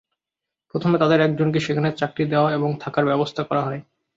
[0.73, 3.81] প্রথমে তাদের একজনকে সেখানে চাকরি দেওয়া এবং থাকার ব্যবস্থা করা হয়।